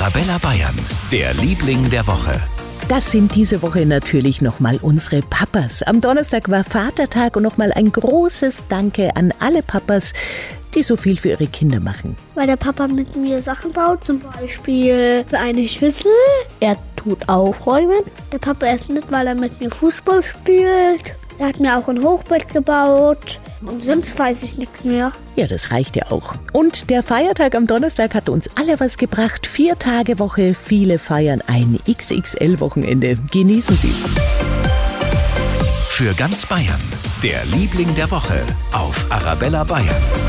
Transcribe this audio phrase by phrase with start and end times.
[0.00, 0.74] Arabella Bayern,
[1.12, 2.40] der Liebling der Woche.
[2.88, 5.84] Das sind diese Woche natürlich nochmal unsere Papas.
[5.84, 10.12] Am Donnerstag war Vatertag und nochmal ein großes Danke an alle Papas,
[10.74, 12.16] die so viel für ihre Kinder machen.
[12.34, 16.10] Weil der Papa mit mir Sachen baut, zum Beispiel eine Schüssel.
[16.58, 18.02] Er tut aufräumen.
[18.32, 21.14] Der Papa ist nicht, weil er mit mir Fußball spielt.
[21.38, 23.38] Er hat mir auch ein Hochbett gebaut.
[23.66, 25.12] Und sonst weiß ich nichts mehr.
[25.36, 26.34] Ja, das reicht ja auch.
[26.52, 29.46] Und der Feiertag am Donnerstag hat uns alle was gebracht.
[29.46, 33.16] Vier Tage Woche, viele feiern ein XXL-Wochenende.
[33.32, 34.04] Genießen Sie's.
[35.88, 36.80] Für ganz Bayern,
[37.22, 38.40] der Liebling der Woche
[38.72, 40.23] auf Arabella Bayern.